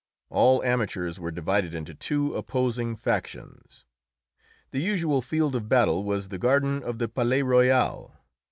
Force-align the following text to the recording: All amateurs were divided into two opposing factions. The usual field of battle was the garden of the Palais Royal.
All 0.31 0.63
amateurs 0.63 1.19
were 1.19 1.29
divided 1.29 1.75
into 1.75 1.93
two 1.93 2.33
opposing 2.33 2.95
factions. 2.95 3.85
The 4.71 4.81
usual 4.81 5.21
field 5.21 5.55
of 5.55 5.69
battle 5.69 6.03
was 6.03 6.29
the 6.29 6.39
garden 6.39 6.81
of 6.81 6.97
the 6.97 7.07
Palais 7.07 7.43
Royal. 7.43 8.15